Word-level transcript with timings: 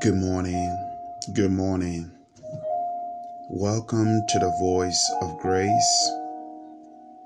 Good 0.00 0.14
morning. 0.14 0.78
Good 1.34 1.50
morning. 1.50 2.10
Welcome 3.50 4.26
to 4.28 4.38
the 4.38 4.50
Voice 4.58 5.12
of 5.20 5.38
Grace, 5.40 6.10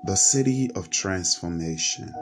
the 0.03 0.17
city 0.17 0.69
of 0.75 0.89
transformation, 0.89 2.13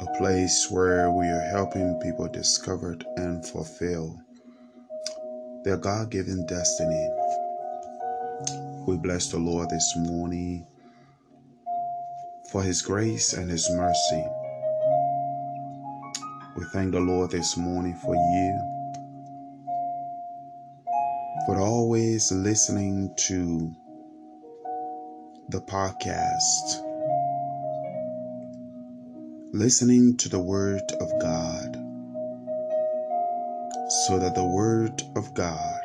a 0.00 0.06
place 0.18 0.66
where 0.72 1.08
we 1.12 1.24
are 1.26 1.48
helping 1.52 2.00
people 2.00 2.26
discover 2.26 2.96
and 3.16 3.46
fulfill 3.46 4.20
their 5.62 5.76
God 5.76 6.10
given 6.10 6.44
destiny. 6.46 7.08
We 8.88 8.96
bless 8.96 9.30
the 9.30 9.38
Lord 9.38 9.70
this 9.70 9.94
morning 9.98 10.66
for 12.50 12.60
His 12.60 12.82
grace 12.82 13.34
and 13.34 13.48
His 13.48 13.70
mercy. 13.70 14.24
We 16.56 16.64
thank 16.72 16.90
the 16.90 16.98
Lord 16.98 17.30
this 17.30 17.56
morning 17.56 17.94
for 18.02 18.16
you 18.16 18.75
for 21.46 21.60
always 21.60 22.32
listening 22.32 23.14
to 23.16 23.72
the 25.48 25.60
podcast, 25.60 26.82
listening 29.52 30.16
to 30.16 30.28
the 30.28 30.40
Word 30.40 30.82
of 31.00 31.08
God, 31.20 31.76
so 34.08 34.18
that 34.18 34.34
the 34.34 34.44
Word 34.44 35.00
of 35.14 35.32
God 35.34 35.80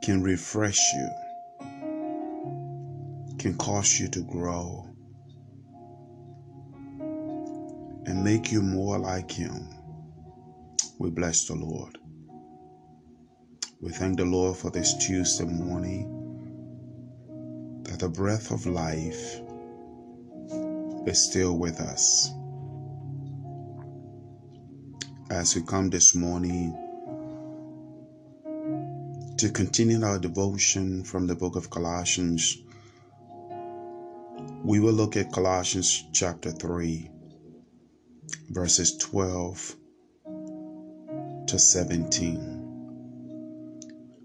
can 0.00 0.22
refresh 0.22 0.78
you, 0.92 1.10
can 3.40 3.56
cause 3.58 3.98
you 3.98 4.06
to 4.10 4.20
grow, 4.20 4.88
and 8.06 8.22
make 8.22 8.52
you 8.52 8.62
more 8.62 8.96
like 8.96 9.32
Him. 9.32 9.68
We 11.00 11.10
bless 11.10 11.46
the 11.46 11.56
Lord. 11.56 11.98
We 13.82 13.90
thank 13.90 14.16
the 14.16 14.24
Lord 14.24 14.56
for 14.56 14.70
this 14.70 14.94
Tuesday 14.94 15.44
morning 15.44 16.06
that 17.82 17.98
the 17.98 18.08
breath 18.08 18.52
of 18.52 18.64
life 18.64 19.40
is 21.04 21.28
still 21.28 21.58
with 21.58 21.80
us. 21.80 22.30
As 25.30 25.56
we 25.56 25.62
come 25.62 25.90
this 25.90 26.14
morning 26.14 26.76
to 29.38 29.50
continue 29.50 30.04
our 30.04 30.20
devotion 30.20 31.02
from 31.02 31.26
the 31.26 31.34
book 31.34 31.56
of 31.56 31.68
Colossians, 31.68 32.62
we 34.62 34.78
will 34.78 34.94
look 34.94 35.16
at 35.16 35.32
Colossians 35.32 36.04
chapter 36.12 36.52
3, 36.52 37.10
verses 38.50 38.96
12 38.98 39.74
to 41.48 41.58
17. 41.58 42.51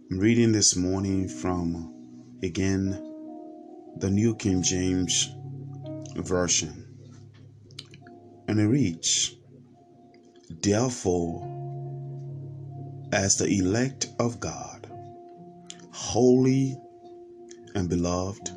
I'm 0.09 0.19
reading 0.19 0.53
this 0.53 0.77
morning 0.77 1.27
from, 1.27 1.93
again, 2.41 2.91
the 3.97 4.09
New 4.09 4.35
King 4.35 4.63
James 4.63 5.35
Version. 6.15 6.85
And 8.47 8.57
it 8.57 8.67
reads, 8.67 9.35
Therefore, 10.61 11.43
as 13.11 13.37
the 13.37 13.47
elect 13.47 14.07
of 14.17 14.39
God, 14.39 14.89
holy 15.91 16.77
and 17.75 17.89
beloved, 17.89 18.49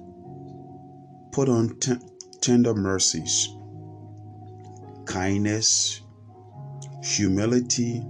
put 1.33 1.49
on 1.49 1.81
t- 1.81 1.97
tender 2.41 2.75
mercies, 2.75 3.49
kindness, 5.05 6.01
humility, 7.03 8.05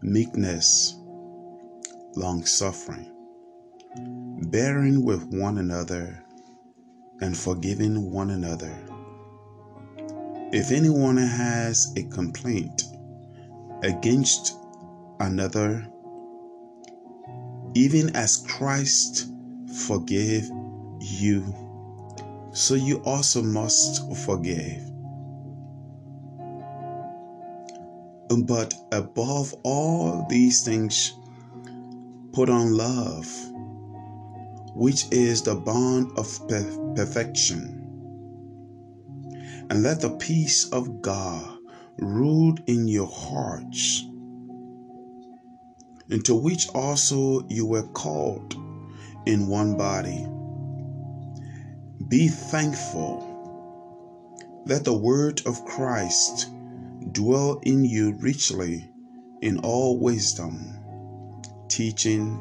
meekness, 0.00 0.96
long 2.16 2.44
suffering, 2.44 3.10
bearing 4.50 5.04
with 5.04 5.24
one 5.24 5.58
another 5.58 6.22
and 7.20 7.36
forgiving 7.36 8.10
one 8.10 8.30
another. 8.30 8.74
If 10.52 10.70
anyone 10.70 11.16
has 11.16 11.92
a 11.96 12.04
complaint 12.04 12.84
against 13.82 14.56
another, 15.20 15.86
even 17.74 18.14
as 18.14 18.44
Christ 18.48 19.28
forgave 19.86 20.48
you, 21.00 21.54
so 22.52 22.74
you 22.74 23.02
also 23.04 23.42
must 23.42 24.16
forgive. 24.24 24.80
But 28.46 28.74
above 28.92 29.54
all 29.64 30.26
these 30.28 30.64
things, 30.64 31.12
Put 32.34 32.50
on 32.50 32.76
love, 32.76 33.32
which 34.74 35.06
is 35.12 35.42
the 35.42 35.54
bond 35.54 36.18
of 36.18 36.26
perfection. 36.96 37.80
And 39.70 39.84
let 39.84 40.00
the 40.00 40.10
peace 40.10 40.68
of 40.70 41.00
God 41.00 41.58
rule 41.98 42.56
in 42.66 42.88
your 42.88 43.06
hearts, 43.06 44.04
into 46.10 46.34
which 46.34 46.68
also 46.70 47.46
you 47.46 47.66
were 47.66 47.86
called 47.86 48.54
in 49.26 49.46
one 49.46 49.76
body. 49.76 50.26
Be 52.08 52.26
thankful. 52.26 53.30
Let 54.66 54.82
the 54.82 54.92
word 54.92 55.40
of 55.46 55.64
Christ 55.66 56.50
dwell 57.12 57.60
in 57.62 57.84
you 57.84 58.14
richly 58.14 58.90
in 59.40 59.58
all 59.58 60.00
wisdom 60.00 60.73
teaching 61.68 62.40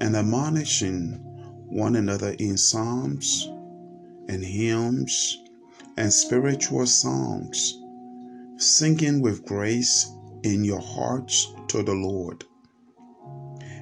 and 0.00 0.16
admonishing 0.16 1.20
one 1.68 1.96
another 1.96 2.34
in 2.38 2.56
psalms 2.56 3.48
and 4.28 4.44
hymns 4.44 5.38
and 5.96 6.12
spiritual 6.12 6.86
songs, 6.86 7.78
singing 8.56 9.20
with 9.20 9.44
grace 9.44 10.10
in 10.42 10.64
your 10.64 10.80
hearts 10.80 11.52
to 11.68 11.82
the 11.82 11.94
Lord. 11.94 12.44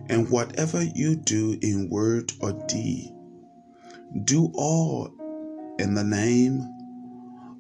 And 0.09 0.31
whatever 0.31 0.83
you 0.83 1.17
do 1.17 1.59
in 1.63 1.89
word 1.89 2.33
or 2.41 2.53
deed, 2.69 3.15
do 4.25 4.51
all 4.55 5.11
in 5.79 5.95
the 5.95 6.05
name 6.05 6.61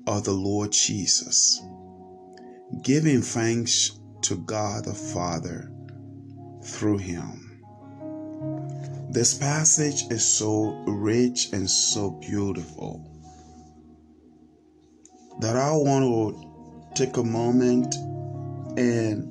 of 0.07 0.25
the 0.25 0.33
Lord 0.33 0.73
Jesus, 0.73 1.63
giving 2.83 3.23
thanks 3.23 3.99
to 4.23 4.37
God 4.37 4.85
the 4.85 4.95
Father 4.95 5.74
through 6.65 6.99
him. 6.99 7.63
This 9.11 9.35
passage 9.35 10.05
is 10.11 10.25
so 10.25 10.83
rich 10.87 11.53
and 11.53 11.71
so 11.71 12.11
beautiful 12.11 13.11
that 15.41 15.57
I 15.57 15.71
want 15.73 16.95
to 16.97 17.05
take 17.05 17.17
a 17.17 17.23
moment 17.23 17.95
and 18.77 19.31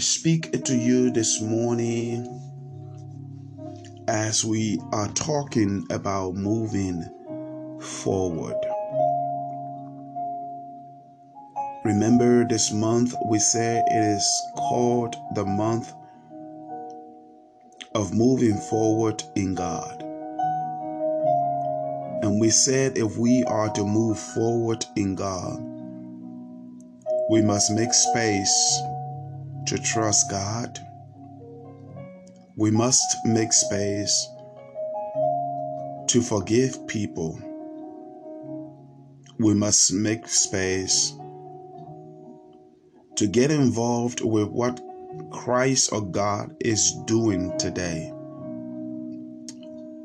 speak 0.00 0.64
to 0.64 0.74
you 0.76 1.10
this 1.12 1.40
morning 1.40 2.26
as 4.08 4.44
we 4.44 4.80
are 4.92 5.08
talking 5.12 5.86
about 5.90 6.34
moving 6.34 7.04
forward. 7.80 8.56
Remember, 11.84 12.44
this 12.44 12.72
month 12.72 13.14
we 13.30 13.38
say 13.38 13.82
it 13.86 13.96
is 13.96 14.42
called 14.56 15.16
the 15.34 15.46
month 15.46 15.94
of 17.94 18.12
moving 18.12 18.58
forward 18.58 19.22
in 19.34 19.54
God. 19.54 20.02
And 22.22 22.38
we 22.38 22.50
said 22.50 22.98
if 22.98 23.16
we 23.16 23.44
are 23.44 23.70
to 23.70 23.84
move 23.84 24.18
forward 24.18 24.84
in 24.94 25.14
God, 25.14 25.58
we 27.30 27.40
must 27.40 27.72
make 27.72 27.94
space 27.94 28.82
to 29.66 29.78
trust 29.78 30.30
God. 30.30 30.78
We 32.56 32.70
must 32.70 33.16
make 33.24 33.54
space 33.54 34.28
to 36.08 36.20
forgive 36.20 36.86
people. 36.88 37.40
We 39.38 39.54
must 39.54 39.94
make 39.94 40.28
space 40.28 41.14
to 43.20 43.26
get 43.26 43.50
involved 43.50 44.22
with 44.22 44.48
what 44.48 44.80
Christ 45.30 45.92
or 45.92 46.00
God 46.00 46.56
is 46.58 46.94
doing 47.04 47.52
today. 47.58 48.10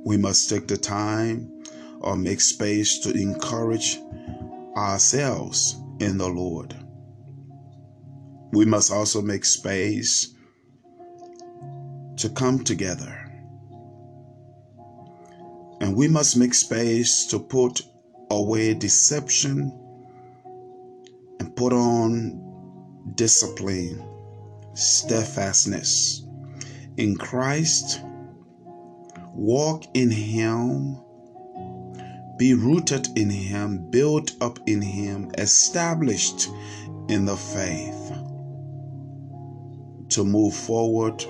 We 0.03 0.17
must 0.17 0.49
take 0.49 0.67
the 0.67 0.75
time 0.75 1.63
or 2.01 2.17
make 2.17 2.41
space 2.41 2.99
to 2.99 3.11
encourage 3.13 3.97
ourselves 4.75 5.77
in 6.01 6.17
the 6.17 6.27
Lord. 6.27 6.75
We 8.51 8.65
must 8.65 8.91
also 8.91 9.21
make 9.21 9.45
space 9.45 10.35
to 12.17 12.29
come 12.35 12.65
together. 12.65 13.31
And 15.79 15.95
we 15.95 16.09
must 16.09 16.35
make 16.35 16.53
space 16.53 17.27
to 17.27 17.39
put 17.39 17.81
away 18.29 18.73
deception 18.73 19.71
and 21.39 21.55
put 21.55 21.71
on 21.71 22.44
discipline, 23.13 24.03
steadfastness 24.73 26.25
in 26.97 27.15
Christ, 27.15 28.01
walk 29.33 29.83
in 29.93 30.11
Him, 30.11 30.97
be 32.37 32.53
rooted 32.53 33.07
in 33.17 33.29
Him, 33.29 33.89
built 33.89 34.31
up 34.41 34.59
in 34.65 34.81
Him, 34.81 35.31
established 35.37 36.49
in 37.07 37.25
the 37.25 37.37
faith 37.37 38.11
to 40.09 40.23
move 40.23 40.55
forward 40.55 41.23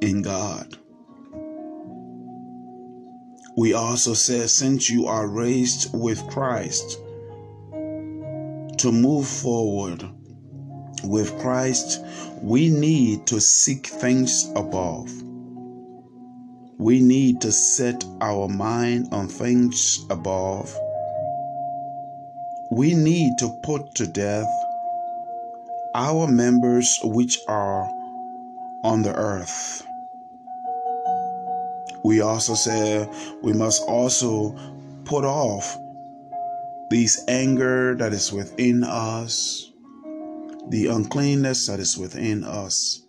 in 0.00 0.22
God. 0.22 0.76
We 3.56 3.74
also 3.74 4.14
say, 4.14 4.46
since 4.46 4.88
you 4.88 5.06
are 5.06 5.26
raised 5.26 5.90
with 5.92 6.26
Christ, 6.28 6.98
to 7.72 8.92
move 8.92 9.26
forward 9.28 10.08
with 11.04 11.38
Christ, 11.40 12.04
we 12.42 12.68
need 12.68 13.26
to 13.26 13.40
seek 13.40 13.86
things 13.86 14.50
above. 14.56 15.10
We 16.78 17.00
need 17.00 17.40
to 17.42 17.52
set 17.52 18.04
our 18.20 18.48
mind 18.48 19.08
on 19.12 19.28
things 19.28 20.04
above. 20.08 20.74
We 22.72 22.94
need 22.94 23.32
to 23.38 23.50
put 23.62 23.94
to 23.96 24.06
death 24.06 24.48
our 25.94 26.26
members 26.26 26.98
which 27.02 27.38
are 27.48 27.90
on 28.84 29.02
the 29.02 29.14
earth. 29.14 29.86
We 32.02 32.22
also 32.22 32.54
say 32.54 33.08
we 33.42 33.52
must 33.52 33.82
also 33.86 34.56
put 35.04 35.24
off 35.24 35.76
this 36.90 37.24
anger 37.28 37.94
that 37.96 38.12
is 38.12 38.32
within 38.32 38.84
us, 38.84 39.69
the 40.70 40.86
uncleanness 40.86 41.66
that 41.66 41.80
is 41.80 41.98
within 41.98 42.44
us, 42.44 43.02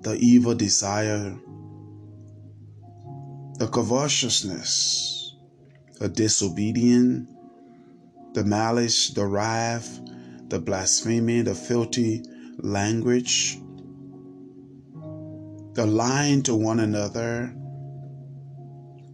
the 0.00 0.14
evil 0.16 0.54
desire, 0.54 1.38
the 3.58 3.68
covetousness, 3.68 5.36
the 6.00 6.08
disobedience, 6.08 7.28
the 8.34 8.44
malice, 8.44 9.10
the 9.10 9.24
wrath, 9.24 10.00
the 10.48 10.58
blasphemy, 10.58 11.40
the 11.42 11.54
filthy 11.54 12.22
language, 12.58 13.58
the 15.74 15.86
lying 15.86 16.42
to 16.42 16.54
one 16.54 16.80
another. 16.80 17.54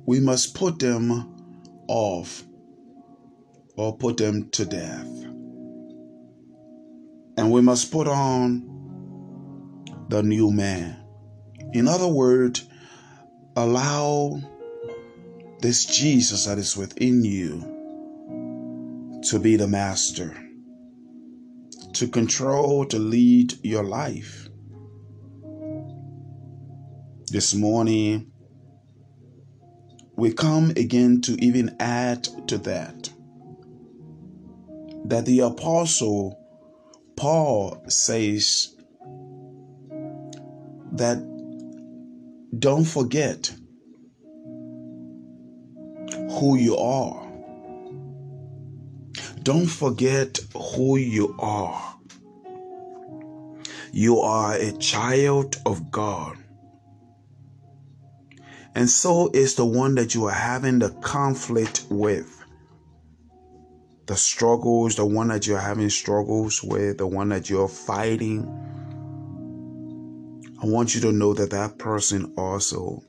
We 0.06 0.20
must 0.20 0.54
put 0.54 0.78
them 0.78 1.34
off 1.86 2.44
or 3.76 3.96
put 3.96 4.16
them 4.16 4.48
to 4.50 4.64
death. 4.64 5.31
And 7.36 7.50
we 7.50 7.60
must 7.60 7.90
put 7.90 8.06
on 8.06 8.68
the 10.08 10.22
new 10.22 10.50
man. 10.50 11.02
In 11.72 11.88
other 11.88 12.08
words, 12.08 12.66
allow 13.56 14.40
this 15.60 15.86
Jesus 15.86 16.44
that 16.46 16.58
is 16.58 16.76
within 16.76 17.24
you 17.24 19.20
to 19.24 19.38
be 19.38 19.56
the 19.56 19.68
master, 19.68 20.36
to 21.94 22.08
control, 22.08 22.84
to 22.86 22.98
lead 22.98 23.54
your 23.64 23.84
life. 23.84 24.48
This 27.30 27.54
morning, 27.54 28.32
we 30.16 30.32
come 30.32 30.70
again 30.76 31.22
to 31.22 31.42
even 31.42 31.76
add 31.80 32.24
to 32.48 32.58
that 32.58 33.08
that 35.06 35.24
the 35.26 35.40
apostle 35.40 36.41
Paul 37.22 37.80
says 37.86 38.74
that 40.90 41.18
don't 42.58 42.84
forget 42.84 43.54
who 46.32 46.56
you 46.56 46.76
are. 46.76 47.24
Don't 49.44 49.68
forget 49.68 50.40
who 50.52 50.96
you 50.96 51.36
are. 51.38 51.94
You 53.92 54.18
are 54.18 54.54
a 54.54 54.72
child 54.78 55.58
of 55.64 55.92
God. 55.92 56.36
And 58.74 58.90
so 58.90 59.30
is 59.32 59.54
the 59.54 59.64
one 59.64 59.94
that 59.94 60.16
you 60.16 60.24
are 60.24 60.32
having 60.32 60.80
the 60.80 60.90
conflict 60.90 61.84
with 61.88 62.41
the 64.06 64.16
struggles, 64.16 64.96
the 64.96 65.06
one 65.06 65.28
that 65.28 65.46
you're 65.46 65.58
having 65.58 65.90
struggles 65.90 66.62
with, 66.62 66.98
the 66.98 67.06
one 67.06 67.28
that 67.28 67.48
you're 67.48 67.68
fighting, 67.68 68.44
I 70.62 70.66
want 70.66 70.94
you 70.94 71.00
to 71.02 71.12
know 71.12 71.34
that 71.34 71.50
that 71.50 71.78
person 71.78 72.34
also, 72.36 73.02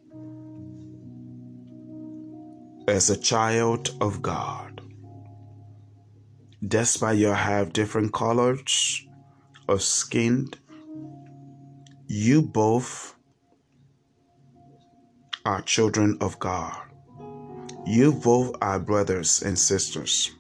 as 2.88 3.10
a 3.10 3.18
child 3.18 3.96
of 4.02 4.22
God, 4.22 4.82
despite 6.68 7.18
you 7.18 7.28
have 7.28 7.74
different 7.74 8.14
colors 8.14 9.06
of 9.68 9.82
skin, 9.82 10.50
you 12.08 12.42
both 12.42 13.16
are 15.46 15.62
children 15.62 16.18
of 16.22 16.40
God. 16.40 16.76
You 17.86 18.14
both 18.14 18.56
are 18.62 18.80
brothers 18.80 19.42
and 19.42 19.58
sisters. 19.58 20.32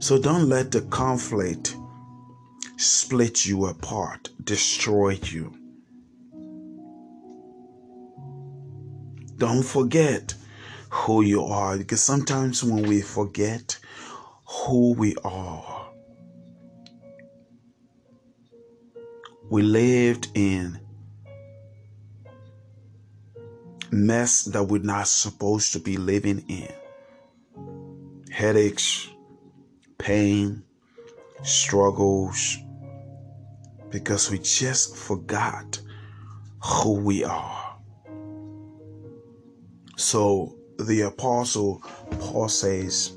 So 0.00 0.16
don't 0.18 0.48
let 0.48 0.70
the 0.70 0.82
conflict 0.82 1.76
split 2.76 3.44
you 3.44 3.66
apart, 3.66 4.30
destroy 4.44 5.18
you. 5.24 5.52
Don't 9.36 9.64
forget 9.64 10.34
who 10.90 11.22
you 11.22 11.44
are 11.44 11.76
because 11.76 12.02
sometimes 12.02 12.62
when 12.62 12.84
we 12.88 13.00
forget 13.02 13.78
who 14.46 14.94
we 14.94 15.16
are, 15.24 15.90
we 19.50 19.62
lived 19.62 20.28
in 20.34 20.80
mess 23.90 24.42
that 24.44 24.64
we're 24.64 24.82
not 24.82 25.08
supposed 25.08 25.72
to 25.72 25.80
be 25.80 25.96
living 25.96 26.44
in. 26.48 26.72
Headaches, 28.30 29.08
pain, 29.98 30.62
struggles, 31.42 32.58
because 33.90 34.30
we 34.30 34.38
just 34.38 34.96
forgot 34.96 35.80
who 36.62 36.94
we 36.94 37.24
are. 37.24 37.76
So 39.96 40.56
the 40.78 41.02
apostle 41.02 41.82
Paul 42.10 42.48
says, 42.48 43.16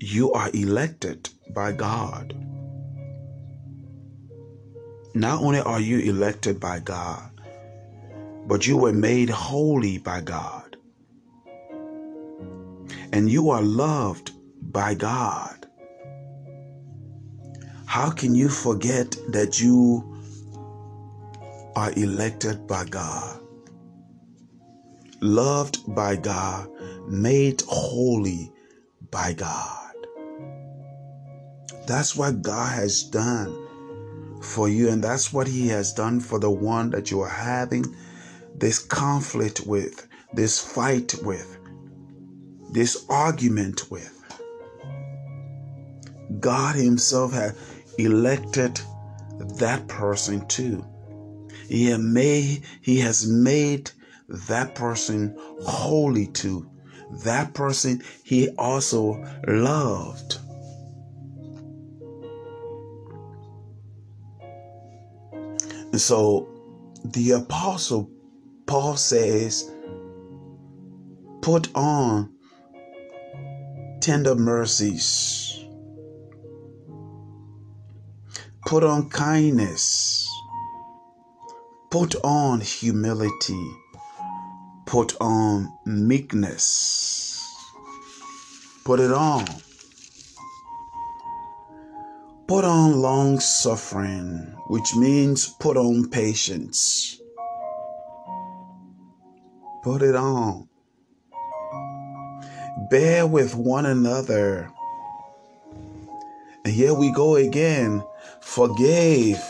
You 0.00 0.32
are 0.32 0.50
elected 0.54 1.28
by 1.50 1.72
God. 1.72 2.34
Not 5.14 5.42
only 5.42 5.60
are 5.60 5.80
you 5.80 5.98
elected 6.00 6.60
by 6.60 6.80
God, 6.80 7.30
but 8.46 8.66
you 8.66 8.76
were 8.76 8.92
made 8.92 9.30
holy 9.30 9.98
by 9.98 10.20
God. 10.20 10.76
And 13.12 13.30
you 13.30 13.50
are 13.50 13.62
loved 13.62 14.32
by 14.76 14.92
God. 14.92 15.66
How 17.86 18.10
can 18.10 18.34
you 18.34 18.50
forget 18.50 19.16
that 19.30 19.58
you 19.58 20.04
are 21.74 21.90
elected 21.92 22.66
by 22.66 22.84
God, 22.84 23.40
loved 25.22 25.78
by 25.94 26.16
God, 26.16 26.68
made 27.08 27.62
holy 27.66 28.52
by 29.10 29.32
God? 29.32 29.94
That's 31.86 32.14
what 32.14 32.42
God 32.42 32.70
has 32.74 33.02
done 33.02 33.56
for 34.42 34.68
you, 34.68 34.90
and 34.90 35.02
that's 35.02 35.32
what 35.32 35.46
He 35.46 35.68
has 35.68 35.94
done 35.94 36.20
for 36.20 36.38
the 36.38 36.50
one 36.50 36.90
that 36.90 37.10
you 37.10 37.22
are 37.22 37.30
having 37.30 37.96
this 38.54 38.78
conflict 38.78 39.62
with, 39.66 40.06
this 40.34 40.60
fight 40.60 41.14
with, 41.22 41.56
this 42.74 43.06
argument 43.08 43.90
with. 43.90 44.15
God 46.40 46.76
Himself 46.76 47.32
had 47.32 47.54
elected 47.98 48.80
that 49.58 49.86
person 49.88 50.46
too. 50.48 50.84
He, 51.68 51.96
made, 51.96 52.62
he 52.80 52.98
has 53.00 53.26
made 53.26 53.90
that 54.28 54.74
person 54.74 55.34
holy 55.62 56.26
too. 56.28 56.70
That 57.24 57.54
person 57.54 58.02
He 58.24 58.50
also 58.50 59.24
loved. 59.46 60.38
And 65.92 66.00
so 66.00 66.48
the 67.04 67.30
apostle 67.32 68.10
Paul 68.66 68.96
says, 68.96 69.70
put 71.40 71.68
on 71.76 72.34
tender 74.00 74.34
mercies. 74.34 75.45
Put 78.66 78.82
on 78.82 79.08
kindness. 79.10 80.28
Put 81.88 82.16
on 82.24 82.60
humility. 82.60 83.70
Put 84.86 85.14
on 85.20 85.72
meekness. 85.86 87.46
Put 88.84 88.98
it 88.98 89.12
on. 89.12 89.44
Put 92.48 92.64
on 92.64 93.00
long 93.00 93.38
suffering, 93.38 94.56
which 94.66 94.96
means 94.96 95.48
put 95.60 95.76
on 95.76 96.10
patience. 96.10 97.20
Put 99.84 100.02
it 100.02 100.16
on. 100.16 100.68
Bear 102.90 103.28
with 103.28 103.54
one 103.54 103.86
another. 103.86 104.72
And 106.64 106.74
here 106.74 106.94
we 106.94 107.12
go 107.12 107.36
again. 107.36 108.02
Forgave 108.40 109.40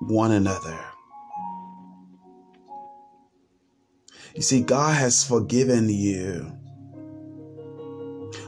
one 0.00 0.32
another. 0.32 0.78
You 4.34 4.42
see, 4.42 4.62
God 4.62 4.96
has 4.96 5.24
forgiven 5.24 5.88
you 5.88 6.52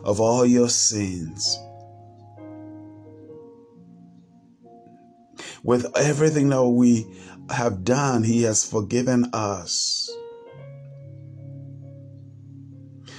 of 0.05 0.21
all 0.21 0.47
your 0.47 0.69
sins. 0.69 1.59
With 5.63 5.87
everything 5.97 6.49
that 6.51 6.65
we 6.65 7.07
have 7.51 7.85
done, 7.85 8.23
He 8.23 8.43
has 8.43 8.65
forgiven 8.65 9.31
us. 9.33 10.11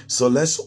So 0.06 0.28
let's 0.28 0.60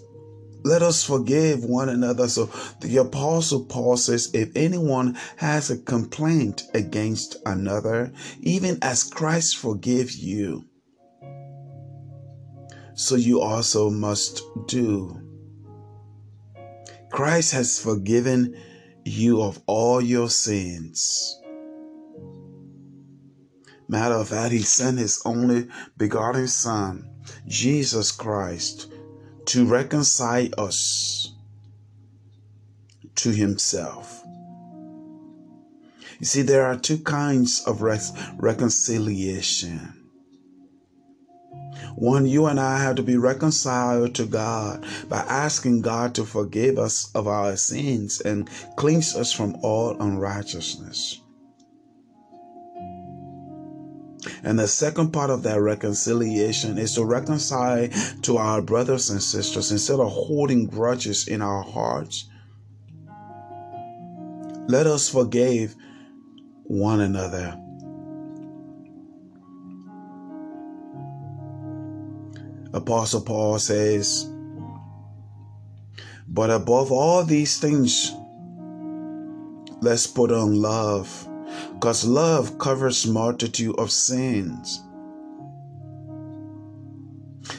let 0.65 0.81
us 0.81 1.03
forgive 1.03 1.63
one 1.63 1.89
another. 1.89 2.27
So 2.27 2.49
the 2.81 2.97
apostle 2.97 3.65
Paul 3.65 3.97
says, 3.97 4.33
if 4.33 4.49
anyone 4.55 5.15
has 5.37 5.69
a 5.69 5.77
complaint 5.77 6.63
against 6.73 7.37
another, 7.45 8.11
even 8.41 8.79
as 8.81 9.03
Christ 9.03 9.57
forgave 9.57 10.11
you, 10.11 10.65
so 12.95 13.15
you 13.15 13.41
also 13.41 13.91
must 13.91 14.41
do. 14.65 15.21
Christ 17.11 17.53
has 17.53 17.79
forgiven 17.79 18.57
you 19.03 19.43
of 19.43 19.61
all 19.67 20.01
your 20.01 20.29
sins. 20.29 21.39
Matter 23.87 24.15
of 24.15 24.29
fact, 24.29 24.51
he 24.51 24.63
sent 24.63 24.97
his 24.97 25.21
only 25.25 25.67
begotten 25.95 26.47
Son, 26.47 27.07
Jesus 27.47 28.11
Christ, 28.11 28.91
to 29.45 29.65
reconcile 29.65 30.49
us 30.57 31.33
to 33.15 33.31
himself. 33.31 34.23
You 36.19 36.25
see, 36.25 36.41
there 36.41 36.65
are 36.65 36.77
two 36.77 36.99
kinds 36.99 37.61
of 37.65 37.81
reconciliation. 37.81 39.93
One, 41.95 42.25
you 42.25 42.47
and 42.47 42.59
I 42.59 42.79
have 42.79 42.95
to 42.95 43.03
be 43.03 43.17
reconciled 43.17 44.15
to 44.15 44.25
God 44.25 44.85
by 45.07 45.19
asking 45.19 45.81
God 45.81 46.15
to 46.15 46.25
forgive 46.25 46.77
us 46.77 47.09
of 47.15 47.27
our 47.27 47.55
sins 47.55 48.21
and 48.21 48.49
cleanse 48.75 49.15
us 49.15 49.31
from 49.31 49.55
all 49.61 49.95
unrighteousness. 50.01 51.21
And 54.45 54.59
the 54.59 54.67
second 54.67 55.11
part 55.11 55.31
of 55.31 55.41
that 55.41 55.59
reconciliation 55.59 56.77
is 56.77 56.93
to 56.93 57.03
reconcile 57.03 57.89
to 58.21 58.37
our 58.37 58.61
brothers 58.61 59.09
and 59.09 59.21
sisters 59.21 59.71
instead 59.71 59.99
of 59.99 60.11
holding 60.11 60.67
grudges 60.67 61.27
in 61.27 61.41
our 61.41 61.63
hearts. 61.63 62.29
Let 64.67 64.85
us 64.85 65.09
forgive 65.09 65.75
one 66.63 67.01
another. 67.01 67.59
Apostle 72.71 73.21
Paul 73.21 73.57
says, 73.57 74.29
But 76.27 76.51
above 76.51 76.91
all 76.91 77.23
these 77.23 77.57
things, 77.57 78.11
let's 79.81 80.05
put 80.05 80.31
on 80.31 80.61
love 80.61 81.27
because 81.73 82.05
love 82.05 82.57
covers 82.57 83.05
multitude 83.05 83.75
of 83.77 83.91
sins. 83.91 84.81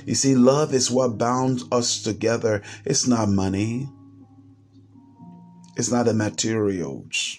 You 0.04 0.14
see, 0.14 0.34
love 0.34 0.72
is 0.75 0.90
what 0.90 1.18
bounds 1.18 1.64
us 1.70 2.02
together. 2.02 2.62
It's 2.84 3.06
not 3.06 3.28
money. 3.28 3.88
It's 5.76 5.90
not 5.90 6.06
the 6.06 6.14
materials. 6.14 7.38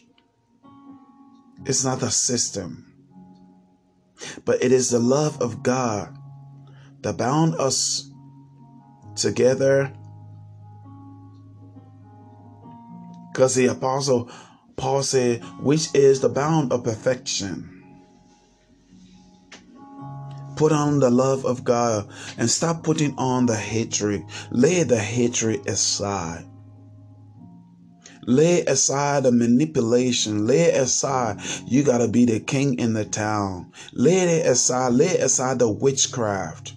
It's 1.66 1.84
not 1.84 2.00
the 2.00 2.12
system. 2.12 2.94
But 4.46 4.64
it 4.64 4.72
is 4.72 4.90
the 4.90 5.00
love 5.00 5.42
of 5.42 5.64
God 5.64 6.16
that 7.02 7.18
bound 7.18 7.56
us 7.56 8.10
together. 9.16 9.94
Because 13.32 13.56
the 13.56 13.68
apostle 13.68 14.30
Paul 14.78 15.02
said, 15.02 15.44
which 15.60 15.90
is 15.96 16.20
the 16.20 16.30
bound 16.30 16.72
of 16.72 16.84
perfection. 16.84 17.84
Put 20.56 20.72
on 20.72 21.00
the 21.00 21.10
love 21.10 21.46
of 21.46 21.64
God 21.64 22.08
and 22.38 22.48
stop 22.48 22.84
putting 22.84 23.16
on 23.18 23.48
the 23.48 23.56
hatred. 23.56 24.24
Lay 24.52 24.84
the 24.84 25.00
hatred 25.00 25.68
aside. 25.68 26.46
Lay 28.28 28.66
aside 28.66 29.24
the 29.24 29.32
manipulation. 29.32 30.46
Lay 30.46 30.70
aside, 30.70 31.40
you 31.66 31.82
got 31.82 31.98
to 32.00 32.08
be 32.08 32.26
the 32.26 32.40
king 32.40 32.78
in 32.78 32.94
the 32.94 33.06
town. 33.06 33.72
Lay 33.94 34.40
it 34.40 34.46
aside. 34.46 34.94
Lay 34.94 35.18
aside 35.18 35.58
the 35.58 35.70
witchcraft. 35.70 36.76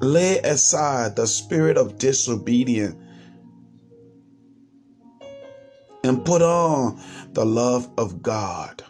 Lay 0.00 0.38
aside 0.38 1.16
the 1.16 1.26
spirit 1.26 1.76
of 1.76 1.98
disobedience 1.98 2.96
and 6.10 6.24
put 6.24 6.42
on 6.42 7.00
the 7.34 7.46
love 7.46 7.88
of 7.96 8.20
God. 8.20 8.82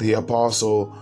The 0.00 0.14
apostle 0.14 0.92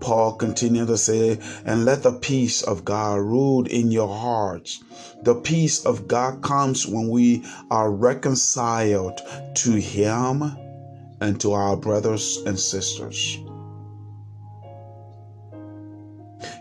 Paul 0.00 0.36
continued 0.36 0.88
to 0.88 0.96
say, 0.96 1.38
and 1.66 1.84
let 1.84 2.02
the 2.02 2.12
peace 2.12 2.62
of 2.62 2.82
God 2.82 3.20
rule 3.20 3.66
in 3.66 3.90
your 3.90 4.08
hearts. 4.08 4.82
The 5.22 5.34
peace 5.34 5.84
of 5.84 6.08
God 6.08 6.42
comes 6.42 6.86
when 6.86 7.10
we 7.10 7.44
are 7.70 7.90
reconciled 7.90 9.20
to 9.56 9.72
Him 9.72 10.42
and 11.20 11.38
to 11.42 11.52
our 11.52 11.76
brothers 11.76 12.38
and 12.46 12.58
sisters. 12.58 13.38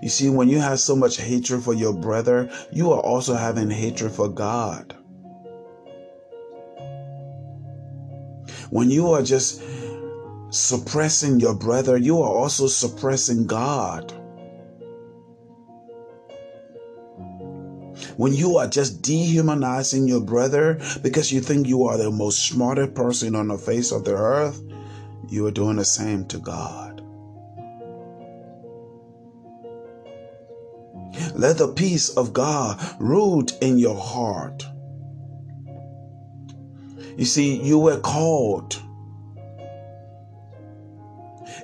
You 0.03 0.09
see, 0.09 0.27
when 0.27 0.49
you 0.49 0.59
have 0.59 0.81
so 0.81 0.97
much 0.97 1.15
hatred 1.15 1.63
for 1.63 1.73
your 1.73 1.93
brother, 1.93 2.51
you 2.73 2.91
are 2.91 2.99
also 2.99 3.35
having 3.35 3.69
hatred 3.69 4.11
for 4.11 4.27
God. 4.27 4.93
When 8.69 8.91
you 8.91 9.11
are 9.11 9.23
just 9.23 9.61
suppressing 10.49 11.39
your 11.39 11.55
brother, 11.55 11.95
you 11.95 12.21
are 12.21 12.29
also 12.29 12.67
suppressing 12.67 13.47
God. 13.47 14.11
When 18.17 18.33
you 18.33 18.57
are 18.57 18.67
just 18.67 19.01
dehumanizing 19.03 20.09
your 20.09 20.19
brother 20.19 20.81
because 21.01 21.31
you 21.31 21.39
think 21.39 21.65
you 21.65 21.85
are 21.85 21.97
the 21.97 22.11
most 22.11 22.45
smarter 22.45 22.87
person 22.87 23.37
on 23.37 23.47
the 23.47 23.57
face 23.57 23.93
of 23.93 24.03
the 24.03 24.15
earth, 24.15 24.61
you 25.29 25.47
are 25.47 25.51
doing 25.51 25.77
the 25.77 25.85
same 25.85 26.25
to 26.25 26.39
God. 26.39 26.92
Let 31.43 31.57
the 31.57 31.67
peace 31.67 32.07
of 32.07 32.31
God 32.31 32.79
root 33.01 33.51
in 33.59 33.77
your 33.77 33.97
heart. 33.97 34.65
You 37.17 37.25
see, 37.25 37.61
you 37.61 37.79
were 37.79 37.99
called 37.99 38.81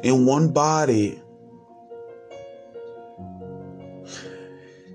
in 0.04 0.26
one 0.26 0.52
body. 0.52 1.22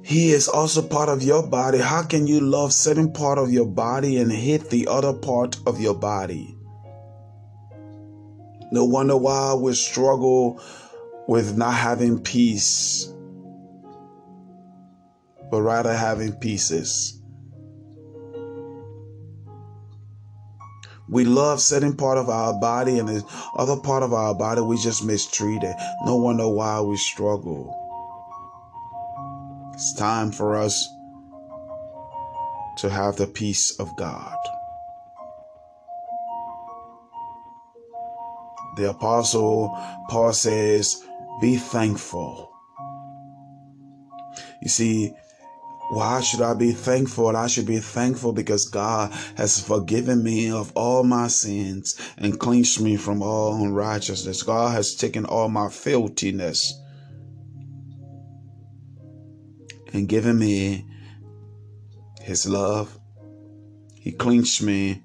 He 0.02 0.32
is 0.32 0.48
also 0.48 0.82
part 0.82 1.08
of 1.08 1.22
your 1.22 1.46
body. 1.46 1.78
How 1.78 2.02
can 2.02 2.26
you 2.26 2.40
love 2.40 2.74
certain 2.74 3.10
part 3.10 3.38
of 3.38 3.50
your 3.50 3.66
body 3.66 4.18
and 4.18 4.30
hate 4.30 4.68
the 4.68 4.86
other 4.88 5.14
part 5.14 5.56
of 5.66 5.80
your 5.80 5.94
body? 5.94 6.54
No 8.70 8.84
wonder 8.84 9.16
why 9.16 9.54
we 9.54 9.72
struggle 9.72 10.60
with 11.26 11.56
not 11.56 11.72
having 11.72 12.20
peace 12.20 13.14
but 15.54 15.62
rather 15.62 15.94
having 15.94 16.32
pieces. 16.32 17.22
We 21.08 21.24
love 21.24 21.60
certain 21.60 21.96
part 21.96 22.18
of 22.18 22.28
our 22.28 22.58
body 22.58 22.98
and 22.98 23.08
the 23.08 23.24
other 23.54 23.76
part 23.76 24.02
of 24.02 24.12
our 24.12 24.34
body 24.34 24.62
we 24.62 24.76
just 24.78 25.04
mistreat 25.04 25.62
it. 25.62 25.76
No 26.04 26.16
wonder 26.16 26.48
why 26.48 26.80
we 26.80 26.96
struggle. 26.96 27.72
It's 29.74 29.94
time 29.94 30.32
for 30.32 30.56
us 30.56 30.88
to 32.78 32.90
have 32.90 33.14
the 33.14 33.28
peace 33.28 33.78
of 33.78 33.96
God. 33.96 34.36
The 38.76 38.90
Apostle 38.90 39.68
Paul 40.08 40.32
says, 40.32 41.00
Be 41.40 41.58
thankful. 41.58 42.50
You 44.60 44.68
see, 44.68 45.14
why 45.94 46.20
should 46.20 46.42
I 46.42 46.54
be 46.54 46.72
thankful? 46.72 47.36
I 47.36 47.46
should 47.46 47.66
be 47.66 47.78
thankful 47.78 48.32
because 48.32 48.68
God 48.68 49.12
has 49.36 49.60
forgiven 49.60 50.24
me 50.24 50.50
of 50.50 50.72
all 50.74 51.04
my 51.04 51.28
sins 51.28 51.96
and 52.18 52.38
cleansed 52.38 52.80
me 52.80 52.96
from 52.96 53.22
all 53.22 53.54
unrighteousness. 53.62 54.42
God 54.42 54.72
has 54.72 54.96
taken 54.96 55.24
all 55.24 55.48
my 55.48 55.68
filthiness 55.68 56.72
and 59.92 60.08
given 60.08 60.38
me 60.38 60.84
his 62.20 62.48
love. 62.48 62.98
He 63.94 64.10
cleansed 64.10 64.62
me 64.62 65.04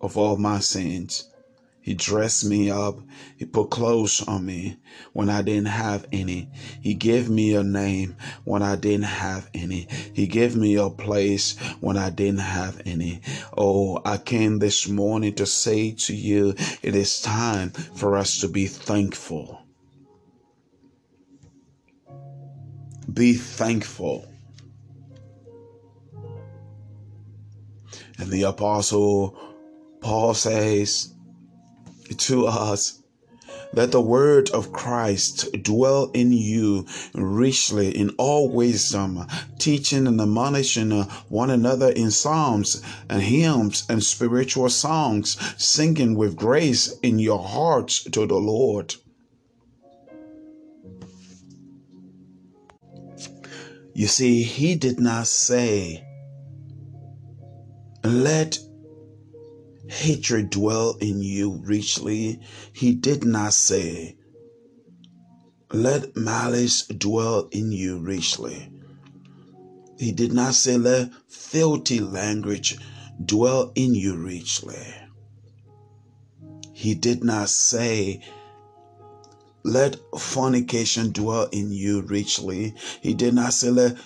of 0.00 0.18
all 0.18 0.36
my 0.36 0.58
sins. 0.58 1.30
He 1.84 1.92
dressed 1.92 2.46
me 2.46 2.70
up. 2.70 2.98
He 3.36 3.44
put 3.44 3.68
clothes 3.68 4.22
on 4.26 4.46
me 4.46 4.78
when 5.12 5.28
I 5.28 5.42
didn't 5.42 5.66
have 5.66 6.06
any. 6.10 6.48
He 6.80 6.94
gave 6.94 7.28
me 7.28 7.54
a 7.54 7.62
name 7.62 8.16
when 8.44 8.62
I 8.62 8.74
didn't 8.74 9.04
have 9.04 9.50
any. 9.52 9.86
He 10.14 10.26
gave 10.26 10.56
me 10.56 10.76
a 10.76 10.88
place 10.88 11.58
when 11.80 11.98
I 11.98 12.08
didn't 12.08 12.40
have 12.40 12.80
any. 12.86 13.20
Oh, 13.54 14.00
I 14.02 14.16
came 14.16 14.60
this 14.60 14.88
morning 14.88 15.34
to 15.34 15.44
say 15.44 15.90
to 16.06 16.16
you, 16.16 16.54
it 16.80 16.94
is 16.94 17.20
time 17.20 17.68
for 17.68 18.16
us 18.16 18.38
to 18.38 18.48
be 18.48 18.66
thankful. 18.66 19.60
Be 23.12 23.34
thankful. 23.34 24.26
And 28.18 28.30
the 28.30 28.44
apostle 28.44 29.38
Paul 30.00 30.34
says 30.34 31.13
to 32.14 32.46
us, 32.46 33.00
let 33.72 33.90
the 33.90 34.00
word 34.00 34.50
of 34.50 34.72
Christ 34.72 35.50
dwell 35.62 36.10
in 36.14 36.32
you 36.32 36.86
richly 37.12 37.90
in 37.90 38.10
all 38.18 38.48
wisdom, 38.48 39.26
teaching 39.58 40.06
and 40.06 40.20
admonishing 40.20 40.92
one 41.28 41.50
another 41.50 41.90
in 41.90 42.12
psalms 42.12 42.80
and 43.10 43.20
hymns 43.20 43.84
and 43.88 44.02
spiritual 44.02 44.70
songs, 44.70 45.36
singing 45.56 46.14
with 46.14 46.36
grace 46.36 46.96
in 47.02 47.18
your 47.18 47.40
hearts 47.40 48.04
to 48.04 48.26
the 48.26 48.36
Lord. 48.36 48.94
You 53.92 54.06
see, 54.06 54.42
he 54.42 54.74
did 54.76 55.00
not 55.00 55.26
say, 55.26 56.04
let 58.04 58.58
hatred 59.94 60.50
dwell 60.50 60.96
in 61.00 61.22
you 61.22 61.60
richly. 61.64 62.40
He 62.72 62.94
did 62.94 63.24
not 63.24 63.54
say, 63.54 64.16
let 65.72 66.16
malice 66.16 66.86
dwell 66.86 67.48
in 67.52 67.72
you 67.72 67.98
richly. 67.98 68.70
He 69.98 70.12
did 70.12 70.32
not 70.32 70.54
say, 70.54 70.76
let 70.76 71.10
filthy 71.28 72.00
language 72.00 72.78
dwell 73.24 73.72
in 73.74 73.94
you 73.94 74.16
richly. 74.16 74.94
He 76.72 76.94
did 76.94 77.22
not 77.22 77.48
say, 77.48 78.20
let 79.62 79.96
fornication 80.18 81.12
dwell 81.12 81.48
in 81.52 81.72
you 81.72 82.02
richly. 82.02 82.74
He 83.00 83.14
did 83.14 83.34
not 83.34 83.52
say, 83.52 83.70
let 83.70 83.96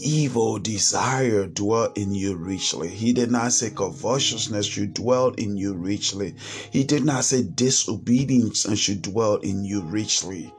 evil 0.00 0.58
desire 0.58 1.46
dwell 1.46 1.92
in 1.94 2.14
you 2.14 2.36
richly. 2.36 2.88
He 2.88 3.12
did 3.12 3.30
not 3.30 3.52
say 3.52 3.70
covetousness 3.70 4.66
should 4.66 4.94
dwell 4.94 5.28
in 5.30 5.56
you 5.56 5.74
richly. 5.74 6.34
He 6.70 6.84
did 6.84 7.04
not 7.04 7.24
say 7.24 7.42
disobedience 7.42 8.66
should 8.78 9.02
dwell 9.02 9.36
in 9.36 9.64
you 9.64 9.82
richly. 9.82 10.52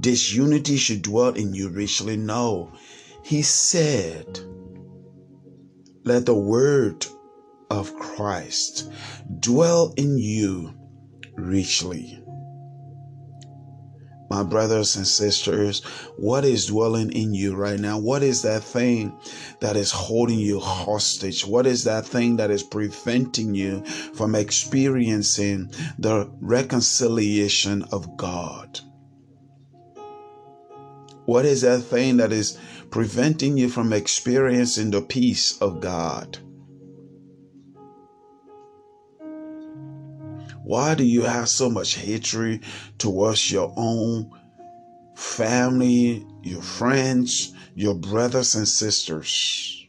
Disunity 0.00 0.76
should 0.76 1.02
dwell 1.02 1.34
in 1.34 1.54
you 1.54 1.68
richly. 1.68 2.16
No. 2.16 2.72
He 3.22 3.42
said, 3.42 4.40
let 6.04 6.26
the 6.26 6.34
word 6.34 7.06
of 7.70 7.94
Christ 7.98 8.90
dwell 9.40 9.92
in 9.96 10.18
you 10.18 10.74
richly. 11.36 12.22
My 14.30 14.42
brothers 14.42 14.96
and 14.96 15.06
sisters, 15.06 15.82
what 16.16 16.44
is 16.44 16.66
dwelling 16.66 17.12
in 17.12 17.32
you 17.32 17.56
right 17.56 17.80
now? 17.80 17.98
What 17.98 18.22
is 18.22 18.42
that 18.42 18.62
thing 18.62 19.18
that 19.60 19.76
is 19.76 19.90
holding 19.90 20.38
you 20.38 20.60
hostage? 20.60 21.46
What 21.46 21.66
is 21.66 21.84
that 21.84 22.06
thing 22.06 22.36
that 22.36 22.50
is 22.50 22.62
preventing 22.62 23.54
you 23.54 23.84
from 23.84 24.34
experiencing 24.34 25.72
the 25.98 26.30
reconciliation 26.40 27.84
of 27.90 28.16
God? 28.16 28.80
What 31.24 31.44
is 31.44 31.62
that 31.62 31.82
thing 31.82 32.18
that 32.18 32.32
is 32.32 32.58
preventing 32.90 33.58
you 33.58 33.68
from 33.68 33.92
experiencing 33.92 34.90
the 34.90 35.02
peace 35.02 35.58
of 35.58 35.80
God? 35.80 36.38
Why 40.68 40.94
do 40.94 41.02
you 41.02 41.22
have 41.22 41.48
so 41.48 41.70
much 41.70 41.94
hatred 41.94 42.62
towards 42.98 43.50
your 43.50 43.72
own 43.78 44.30
family, 45.14 46.26
your 46.42 46.60
friends, 46.60 47.54
your 47.74 47.94
brothers 47.94 48.54
and 48.54 48.68
sisters? 48.68 49.88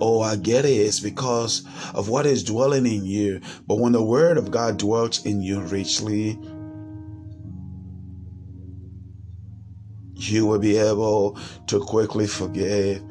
Oh, 0.00 0.20
I 0.20 0.36
get 0.36 0.64
it. 0.64 0.68
It's 0.68 1.00
because 1.00 1.64
of 1.94 2.08
what 2.08 2.26
is 2.26 2.44
dwelling 2.44 2.86
in 2.86 3.04
you. 3.04 3.40
But 3.66 3.80
when 3.80 3.90
the 3.90 4.04
word 4.04 4.38
of 4.38 4.52
God 4.52 4.76
dwells 4.76 5.26
in 5.26 5.42
you 5.42 5.58
richly, 5.62 6.38
you 10.14 10.46
will 10.46 10.60
be 10.60 10.76
able 10.76 11.36
to 11.66 11.80
quickly 11.80 12.28
forgive 12.28 13.02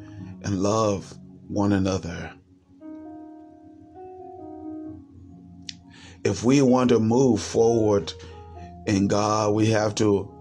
and 0.42 0.62
love 0.62 1.18
one 1.48 1.74
another. 1.74 2.32
If 6.24 6.44
we 6.44 6.62
want 6.62 6.90
to 6.90 6.98
move 6.98 7.40
forward 7.40 8.12
in 8.86 9.08
God, 9.08 9.54
we 9.54 9.70
have 9.70 9.94
to 9.96 10.32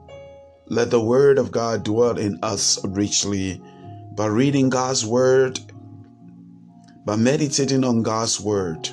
let 0.68 0.92
the 0.92 1.02
Word 1.02 1.38
of 1.38 1.52
God 1.52 1.84
dwell 1.84 2.18
in 2.18 2.40
us 2.44 2.84
richly 2.86 3.62
by 4.16 4.26
reading 4.26 4.70
God's 4.70 5.06
Word, 5.06 5.60
by 7.06 7.16
meditating 7.16 7.84
on 7.84 8.04
God's 8.04 8.40
Word. 8.40 8.90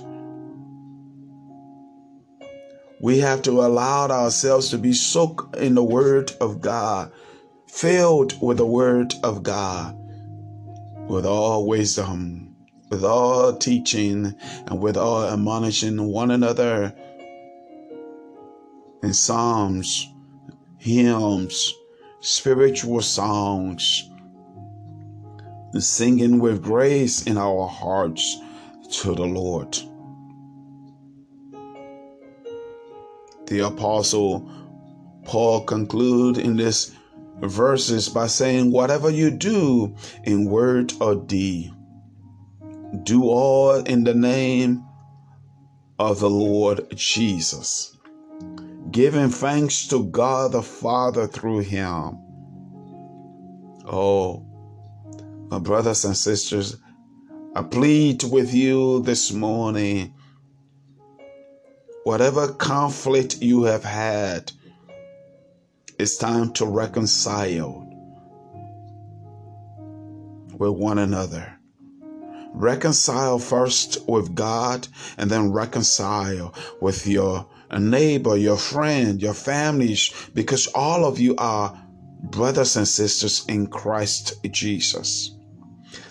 We 3.01 3.19
have 3.19 3.43
to 3.43 3.63
allow 3.63 4.09
ourselves 4.09 4.71
to 4.71 4.79
be 4.79 4.93
soaked 4.93 5.57
in 5.57 5.75
the 5.75 5.85
Word 5.85 6.33
of 6.41 6.61
God, 6.61 7.13
filled 7.67 8.41
with 8.41 8.59
the 8.59 8.67
Word 8.67 9.15
of 9.23 9.43
God, 9.43 9.97
with 11.09 11.27
all 11.27 11.67
wisdom 11.67 12.54
with 12.95 13.05
all 13.05 13.57
teaching 13.57 14.33
and 14.69 14.81
with 14.81 14.97
all 14.97 15.25
admonishing 15.25 16.01
one 16.01 16.31
another 16.31 16.95
in 19.03 19.13
psalms, 19.13 20.09
hymns, 20.79 21.75
spiritual 22.21 23.03
songs, 23.03 24.09
singing 25.77 26.39
with 26.39 26.63
grace 26.63 27.27
in 27.27 27.37
our 27.37 27.67
hearts 27.67 28.39
to 28.93 29.13
the 29.13 29.27
Lord. 29.27 29.77
The 33.49 33.67
apostle 33.67 34.49
Paul 35.25 35.65
conclude 35.65 36.39
in 36.39 36.57
this 36.57 36.93
verses 37.41 38.09
by 38.09 38.29
saying, 38.29 38.71
whatever 38.71 39.11
you 39.11 39.33
do 39.33 39.97
in 40.23 40.45
word 40.45 40.93
or 41.01 41.17
deed, 41.17 41.73
do 43.03 43.25
all 43.25 43.75
in 43.75 44.05
the 44.05 44.15
name 44.15 44.85
of 45.99 46.21
the 46.21 46.31
Lord 46.31 46.97
Jesus, 46.97 47.97
giving 48.91 49.29
thanks 49.29 49.89
to 49.89 50.05
God 50.05 50.53
the 50.53 50.63
Father 50.63 51.27
through 51.27 51.61
him. 51.61 52.19
Oh, 53.87 54.47
my 55.51 55.59
brothers 55.59 56.05
and 56.05 56.17
sisters, 56.17 56.77
I 57.55 57.63
plead 57.63 58.23
with 58.25 58.53
you 58.55 59.03
this 59.03 59.33
morning 59.33 60.15
whatever 62.05 62.53
conflict 62.53 63.39
you 63.41 63.65
have 63.65 63.85
had, 63.85 64.53
it's 65.99 66.17
time 66.17 66.53
to 66.55 66.67
reconcile 66.67 67.81
with 70.59 70.71
one 70.71 70.99
another 70.99 71.54
reconcile 72.55 73.39
first 73.39 73.99
with 74.09 74.35
God 74.35 74.89
and 75.19 75.31
then 75.31 75.53
reconcile 75.53 76.55
with 76.81 77.07
your 77.07 77.47
neighbor, 77.79 78.37
your 78.37 78.57
friend, 78.57 79.21
your 79.21 79.35
families, 79.35 80.11
because 80.33 80.67
all 80.69 81.05
of 81.05 81.19
you 81.19 81.35
are 81.37 81.85
Brothers 82.31 82.77
and 82.77 82.89
sisters 82.89 83.45
in 83.49 83.67
Christ 83.67 84.43
Jesus, 84.51 85.37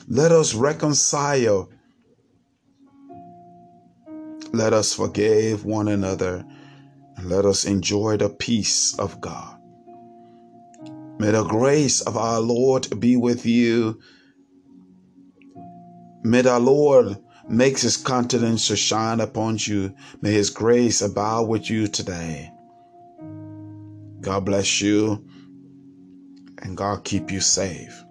let 0.07 0.31
us 0.31 0.53
reconcile. 0.53 1.71
Let 4.51 4.73
us 4.73 4.93
forgive 4.93 5.65
one 5.65 5.87
another 5.87 6.45
and 7.17 7.29
let 7.29 7.45
us 7.45 7.65
enjoy 7.65 8.17
the 8.17 8.29
peace 8.29 8.97
of 8.99 9.19
God. 9.21 9.57
May 11.17 11.31
the 11.31 11.43
grace 11.43 12.01
of 12.01 12.15
our 12.15 12.39
Lord 12.39 12.99
be 12.99 13.17
with 13.17 13.43
you. 13.47 13.99
May 16.23 16.41
the 16.41 16.57
Lord 16.57 17.17
make 17.49 17.79
his 17.79 17.97
countenance 17.97 18.67
to 18.67 18.77
shine 18.77 19.19
upon 19.19 19.57
you. 19.59 19.93
May 20.21 20.31
his 20.31 20.49
grace 20.49 21.01
abide 21.01 21.47
with 21.47 21.69
you 21.69 21.87
today. 21.87 22.51
God 24.21 24.45
bless 24.45 24.79
you 24.81 25.27
and 26.59 26.77
God 26.77 27.03
keep 27.03 27.29
you 27.29 27.41
safe. 27.41 28.02